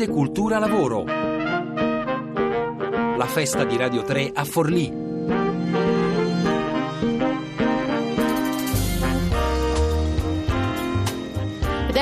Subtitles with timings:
[0.00, 1.02] Arte, Cultura, Lavoro.
[3.16, 5.07] La festa di Radio 3 a Forlì.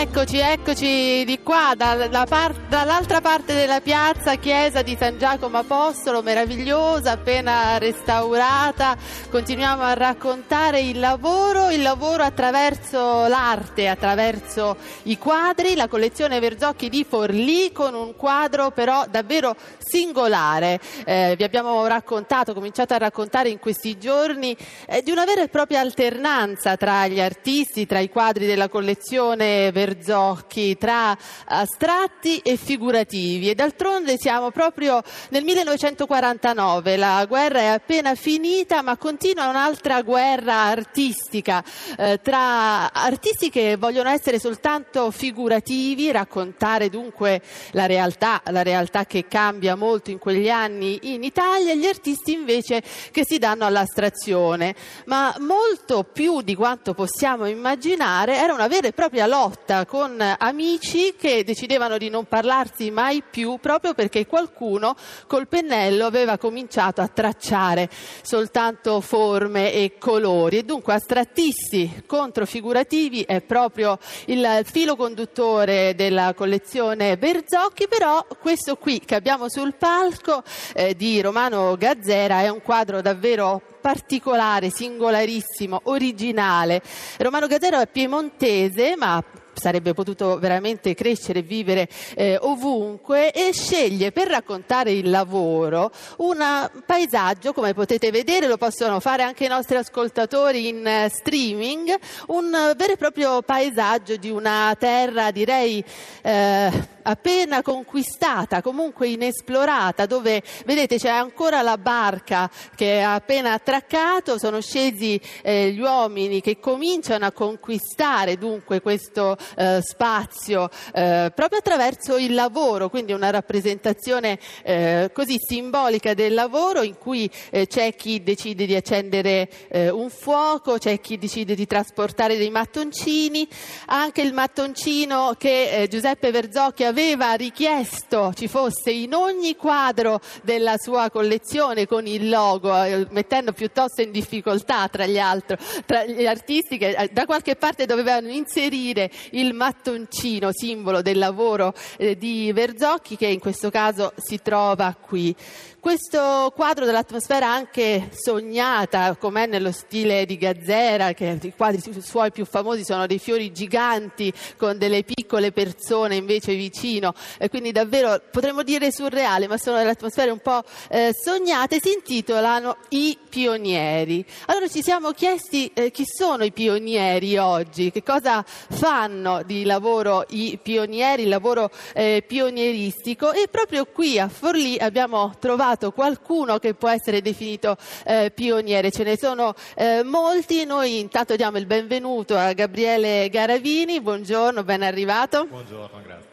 [0.00, 6.22] Eccoci, eccoci di qua, dalla par- dall'altra parte della piazza, chiesa di San Giacomo Apostolo,
[6.22, 8.96] meravigliosa, appena restaurata.
[9.28, 16.88] Continuiamo a raccontare il lavoro, il lavoro attraverso l'arte, attraverso i quadri, la collezione Verzocchi
[16.88, 20.80] di Forlì con un quadro però davvero singolare.
[21.04, 25.48] Eh, vi abbiamo raccontato, cominciato a raccontare in questi giorni eh, di una vera e
[25.48, 32.56] propria alternanza tra gli artisti, tra i quadri della collezione Verzocchi Berzocchi tra astratti e
[32.56, 33.50] figurativi.
[33.50, 40.54] E d'altronde siamo proprio nel 1949, la guerra è appena finita ma continua un'altra guerra
[40.62, 41.64] artistica
[41.96, 49.26] eh, tra artisti che vogliono essere soltanto figurativi, raccontare dunque la realtà, la realtà che
[49.26, 54.74] cambia molto in quegli anni in Italia e gli artisti invece che si danno all'astrazione,
[55.06, 61.14] ma molto più di quanto possiamo immaginare era una vera e propria lotta con amici
[61.18, 64.94] che decidevano di non parlarsi mai più proprio perché qualcuno
[65.26, 67.88] col pennello aveva cominciato a tracciare
[68.22, 76.34] soltanto forme e colori e dunque astrattisti contro figurativi è proprio il filo conduttore della
[76.34, 80.42] collezione Berzocchi, però questo qui che abbiamo sul palco
[80.74, 86.82] eh, di Romano Gazzera è un quadro davvero particolare, singolarissimo, originale.
[87.18, 89.22] Romano Gazzera è piemontese, ma
[89.60, 96.70] sarebbe potuto veramente crescere e vivere eh, ovunque e sceglie per raccontare il lavoro un
[96.86, 101.94] paesaggio, come potete vedere, lo possono fare anche i nostri ascoltatori in uh, streaming,
[102.28, 105.84] un vero e proprio paesaggio di una terra, direi,
[106.22, 114.38] eh, appena conquistata, comunque inesplorata, dove vedete c'è ancora la barca che ha appena attraccato,
[114.38, 121.58] sono scesi eh, gli uomini che cominciano a conquistare dunque questo eh, spazio eh, proprio
[121.58, 127.94] attraverso il lavoro, quindi una rappresentazione eh, così simbolica del lavoro in cui eh, c'è
[127.94, 133.46] chi decide di accendere eh, un fuoco, c'è chi decide di trasportare dei mattoncini,
[133.86, 141.10] anche il mattoncino che Giuseppe Verzocchi aveva richiesto ci fosse in ogni quadro della sua
[141.10, 142.72] collezione con il logo,
[143.10, 145.56] mettendo piuttosto in difficoltà tra gli, altri,
[145.86, 152.16] tra gli artisti che da qualche parte dovevano inserire il mattoncino, simbolo del lavoro eh,
[152.16, 155.34] di Verzocchi, che in questo caso si trova qui.
[155.80, 162.44] Questo quadro dell'atmosfera anche sognata, com'è nello stile di Gazzera, che i quadri suoi più
[162.44, 168.62] famosi sono dei fiori giganti con delle piccole persone invece vicino, e quindi davvero potremmo
[168.62, 174.22] dire surreale, ma sono delle atmosfere un po' eh, sognate, si intitolano I pionieri.
[174.46, 180.24] Allora ci siamo chiesti eh, chi sono i pionieri oggi, che cosa fanno di lavoro
[180.30, 186.58] i pionieri, il lavoro eh, pionieristico e proprio qui a Forlì abbiamo trovato trovato qualcuno
[186.58, 191.66] che può essere definito eh, pioniere, ce ne sono eh, molti, noi intanto diamo il
[191.66, 195.46] benvenuto a Gabriele Garavini, buongiorno, ben arrivato.
[195.46, 196.28] Buongiorno, grazie.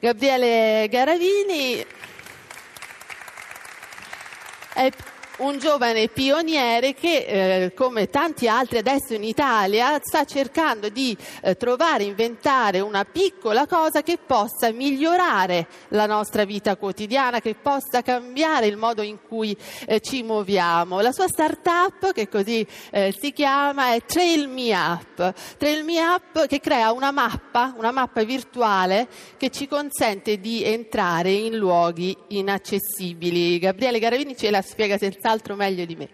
[0.00, 1.86] Gabriele Garavini
[4.74, 4.90] è
[5.38, 11.56] un giovane pioniere che, eh, come tanti altri adesso in Italia, sta cercando di eh,
[11.56, 18.66] trovare, inventare una piccola cosa che possa migliorare la nostra vita quotidiana, che possa cambiare
[18.66, 19.56] il modo in cui
[19.86, 21.00] eh, ci muoviamo.
[21.00, 25.34] La sua start-up, che così eh, si chiama, è Trail Me Up.
[25.58, 31.32] Trail Me Up che crea una mappa, una mappa virtuale che ci consente di entrare
[31.32, 33.58] in luoghi inaccessibili.
[33.58, 36.10] Gabriele Garavini ce la spiega senza senz'altro meglio di me.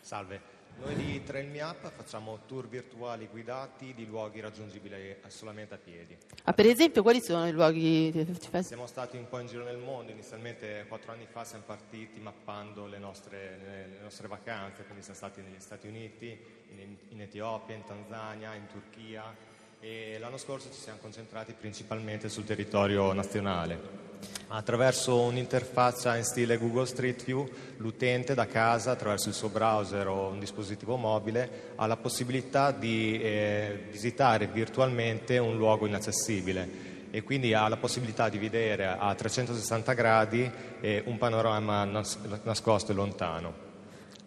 [0.00, 0.40] Salve,
[0.80, 6.16] noi di Trail Me Up facciamo tour virtuali guidati di luoghi raggiungibili solamente a piedi.
[6.44, 8.26] Ah, per esempio, quali sono i luoghi?
[8.60, 12.86] Siamo stati un po' in giro nel mondo, inizialmente quattro anni fa siamo partiti mappando
[12.86, 13.58] le nostre,
[13.90, 16.38] le nostre vacanze, quindi siamo stati negli Stati Uniti,
[16.70, 19.34] in, in Etiopia, in Tanzania, in Turchia
[19.80, 24.07] e l'anno scorso ci siamo concentrati principalmente sul territorio nazionale.
[24.50, 27.46] Attraverso un'interfaccia in stile Google Street View,
[27.76, 33.20] l'utente da casa, attraverso il suo browser o un dispositivo mobile, ha la possibilità di
[33.20, 39.92] eh, visitare virtualmente un luogo inaccessibile e quindi ha la possibilità di vedere a 360
[39.92, 43.66] gradi eh, un panorama nas- nascosto e lontano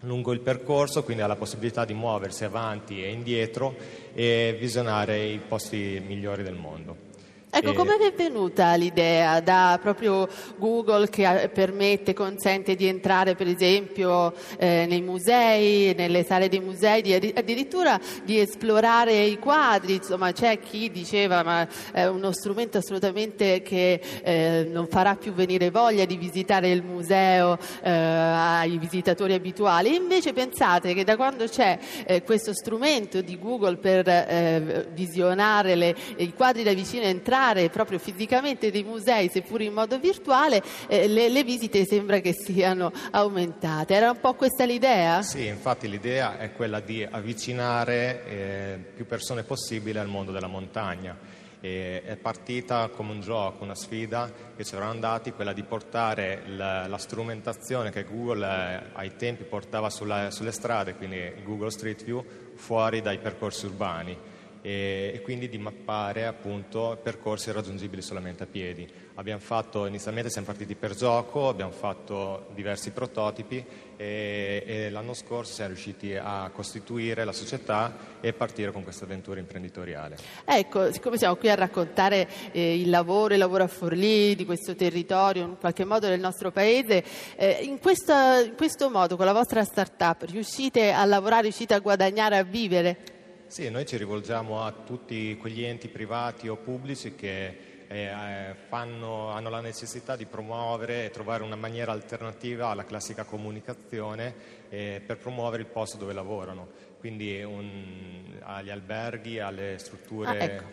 [0.01, 3.75] lungo il percorso, quindi ha la possibilità di muoversi avanti e indietro
[4.13, 7.10] e visionare i posti migliori del mondo.
[7.53, 10.25] Ecco, E- come vi è venuta l'idea da proprio
[10.55, 16.61] Google che eh, permette, consente di entrare per esempio eh, nei musei, nelle sale dei
[16.61, 22.77] musei, di- addirittura di esplorare i quadri, insomma c'è chi diceva ma è uno strumento
[22.77, 29.33] assolutamente che eh, non farà più venire voglia di visitare il museo eh, ai visitatori
[29.33, 35.75] abituali, invece pensate che da quando c'è eh, questo strumento di Google per eh, visionare
[35.75, 37.39] le- i quadri da vicino e entrare
[37.71, 42.91] proprio fisicamente nei musei, seppur in modo virtuale, eh, le, le visite sembra che siano
[43.11, 43.93] aumentate.
[43.95, 45.21] Era un po' questa l'idea?
[45.21, 51.39] Sì, infatti l'idea è quella di avvicinare eh, più persone possibile al mondo della montagna.
[51.63, 56.41] E è partita come un gioco, una sfida che ci eravamo dati, quella di portare
[56.47, 62.03] la, la strumentazione che Google eh, ai tempi portava sulla- sulle strade, quindi Google Street
[62.03, 64.17] View, fuori dai percorsi urbani
[64.61, 68.87] e, e quindi di mappare appunto percorsi raggiungibili solamente a piedi.
[69.15, 73.63] Abbiamo fatto, inizialmente siamo partiti per gioco, abbiamo fatto diversi prototipi
[73.97, 79.39] e, e l'anno scorso siamo riusciti a costituire la società e partire con questa avventura
[79.39, 80.17] imprenditoriale.
[80.45, 84.75] Ecco, siccome siamo qui a raccontare eh, il lavoro, il lavoro a Forlì, di questo
[84.75, 87.03] territorio, in qualche modo del nostro paese,
[87.35, 91.79] eh, in, questa- in questo modo, con la vostra start-up, riuscite a lavorare, riuscite a
[91.79, 93.19] guadagnare, a vivere?
[93.51, 99.49] Sì, noi ci rivolgiamo a tutti quegli enti privati o pubblici che eh, fanno- hanno
[99.49, 104.33] la necessità di promuovere e trovare una maniera alternativa alla classica comunicazione
[104.69, 106.69] eh, per promuovere il posto dove lavorano,
[106.99, 110.71] quindi un- agli alberghi, alle strutture Ah, ecco.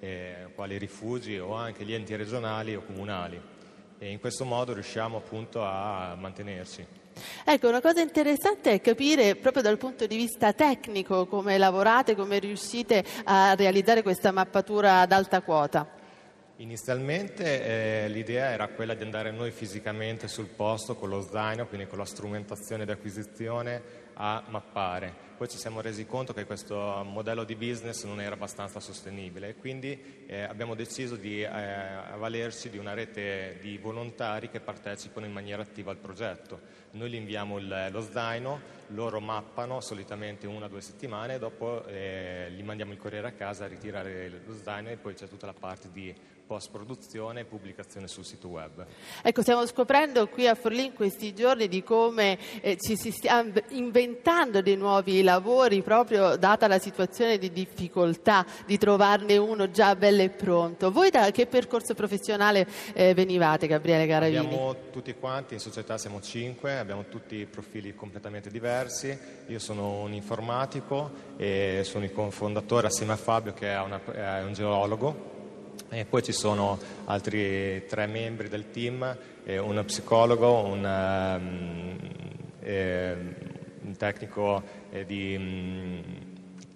[0.00, 3.38] eh, quali rifugi o anche gli enti regionali o comunali.
[3.98, 6.86] E in questo modo riusciamo appunto a mantenerci.
[7.44, 12.38] Ecco, una cosa interessante è capire proprio dal punto di vista tecnico come lavorate, come
[12.38, 15.88] riuscite a realizzare questa mappatura ad alta quota.
[16.58, 21.88] Inizialmente eh, l'idea era quella di andare noi fisicamente sul posto con lo zaino, quindi
[21.88, 25.22] con la strumentazione di acquisizione a mappare.
[25.36, 29.54] Poi ci siamo resi conto che questo modello di business non era abbastanza sostenibile e
[29.56, 35.32] quindi eh, abbiamo deciso di eh, avvalerci di una rete di volontari che partecipano in
[35.32, 36.60] maniera attiva al progetto.
[36.92, 42.52] Noi gli inviamo il- lo zaino, loro mappano solitamente una o due settimane, dopo eh,
[42.54, 45.54] gli mandiamo il corriere a casa a ritirare lo zaino e poi c'è tutta la
[45.54, 46.14] parte di
[46.46, 48.84] post-produzione e pubblicazione sul sito web.
[49.22, 53.44] Ecco, stiamo scoprendo qui a Forlì in questi giorni di come eh, ci si stia
[53.68, 60.22] inventando dei nuovi lavori proprio data la situazione di difficoltà di trovarne uno già bello
[60.22, 60.90] e pronto.
[60.90, 64.44] Voi da che percorso professionale eh, venivate, Gabriele Garavini?
[64.44, 69.16] Abbiamo tutti quanti, in società siamo cinque, abbiamo tutti profili completamente diversi.
[69.48, 74.42] Io sono un informatico e sono il cofondatore assieme a Fabio che è, una- è
[74.42, 75.33] un geologo.
[75.90, 81.98] E poi ci sono altri tre membri del team, eh, uno psicologo, un, ehm,
[82.60, 83.16] eh,
[83.82, 85.98] un tecnico eh, di mm,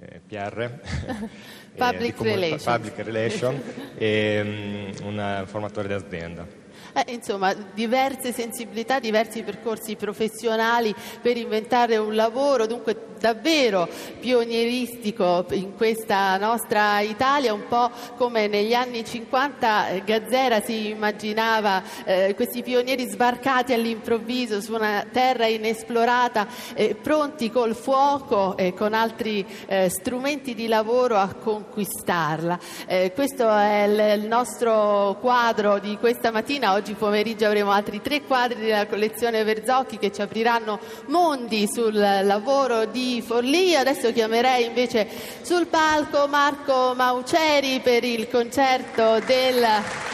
[0.00, 0.78] eh, PR, eh,
[1.76, 2.64] Public di comu- Relations.
[2.64, 3.62] public relation
[3.96, 6.46] e mm, un eh, formatore d'azienda.
[6.92, 13.88] Eh, insomma, diverse sensibilità, diversi percorsi professionali per inventare un lavoro, dunque davvero
[14.20, 21.82] pionieristico in questa nostra Italia, un po' come negli anni 50 eh, Gazzera si immaginava
[22.04, 28.94] eh, questi pionieri sbarcati all'improvviso su una terra inesplorata, eh, pronti col fuoco e con
[28.94, 32.58] altri eh, strumenti di lavoro a conquistarla.
[32.86, 36.67] Eh, questo è il nostro quadro di questa mattina.
[36.72, 42.84] Oggi pomeriggio avremo altri tre quadri della collezione Verzocchi che ci apriranno mondi sul lavoro
[42.84, 43.74] di Forlì.
[43.74, 45.08] Adesso chiamerei invece
[45.42, 49.64] sul palco Marco Mauceri per il concerto del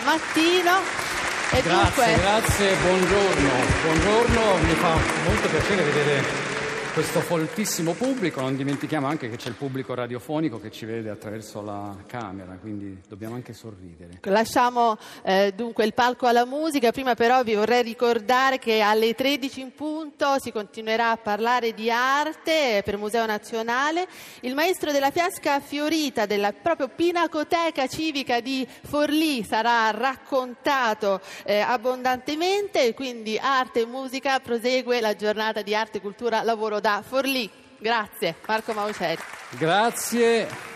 [0.04, 1.02] mattino.
[1.50, 3.50] E Grazie, dunque, grazie, buongiorno.
[3.82, 6.53] Buongiorno, mi fa molto piacere vedere
[6.94, 11.60] questo foltissimo pubblico, non dimentichiamo anche che c'è il pubblico radiofonico che ci vede attraverso
[11.60, 14.20] la camera, quindi dobbiamo anche sorridere.
[14.22, 19.60] Lasciamo eh, dunque il palco alla musica, prima però vi vorrei ricordare che alle 13
[19.60, 24.06] in punto si continuerà a parlare di arte per Museo Nazionale.
[24.42, 32.94] Il maestro della fiasca fiorita della proprio Pinacoteca Civica di Forlì sarà raccontato eh, abbondantemente,
[32.94, 37.48] quindi arte e musica prosegue la giornata di arte, cultura, lavoro da Forlì.
[37.78, 39.22] Grazie, Marco Mauceri.
[39.56, 40.73] Grazie